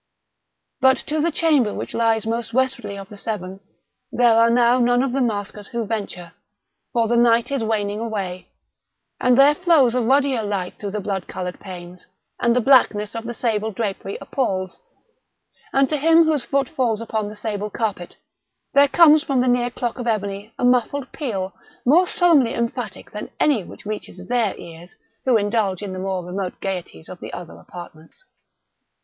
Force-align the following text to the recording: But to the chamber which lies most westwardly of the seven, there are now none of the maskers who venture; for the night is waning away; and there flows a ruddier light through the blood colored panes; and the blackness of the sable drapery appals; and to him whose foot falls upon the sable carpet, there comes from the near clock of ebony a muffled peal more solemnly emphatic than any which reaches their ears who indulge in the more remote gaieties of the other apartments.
But 0.79 0.97
to 1.05 1.19
the 1.19 1.29
chamber 1.31 1.75
which 1.75 1.93
lies 1.93 2.25
most 2.25 2.55
westwardly 2.55 2.97
of 2.97 3.09
the 3.09 3.15
seven, 3.15 3.59
there 4.11 4.33
are 4.33 4.49
now 4.49 4.79
none 4.79 5.03
of 5.03 5.11
the 5.11 5.21
maskers 5.21 5.67
who 5.67 5.85
venture; 5.85 6.33
for 6.91 7.07
the 7.07 7.15
night 7.15 7.51
is 7.51 7.63
waning 7.63 7.99
away; 7.99 8.49
and 9.19 9.37
there 9.37 9.53
flows 9.53 9.93
a 9.93 10.01
ruddier 10.01 10.41
light 10.41 10.79
through 10.79 10.89
the 10.89 10.99
blood 11.01 11.27
colored 11.27 11.59
panes; 11.59 12.07
and 12.39 12.55
the 12.55 12.61
blackness 12.61 13.15
of 13.15 13.25
the 13.25 13.35
sable 13.35 13.69
drapery 13.69 14.17
appals; 14.19 14.79
and 15.71 15.87
to 15.91 15.97
him 15.97 16.23
whose 16.23 16.43
foot 16.43 16.67
falls 16.67 16.99
upon 16.99 17.27
the 17.29 17.35
sable 17.35 17.69
carpet, 17.69 18.15
there 18.73 18.87
comes 18.87 19.21
from 19.21 19.39
the 19.39 19.47
near 19.47 19.69
clock 19.69 19.99
of 19.99 20.07
ebony 20.07 20.51
a 20.57 20.65
muffled 20.65 21.11
peal 21.11 21.53
more 21.85 22.07
solemnly 22.07 22.55
emphatic 22.55 23.11
than 23.11 23.29
any 23.39 23.63
which 23.63 23.85
reaches 23.85 24.25
their 24.27 24.57
ears 24.57 24.95
who 25.25 25.37
indulge 25.37 25.83
in 25.83 25.93
the 25.93 25.99
more 25.99 26.25
remote 26.25 26.59
gaieties 26.59 27.07
of 27.07 27.19
the 27.19 27.31
other 27.31 27.53
apartments. 27.59 28.25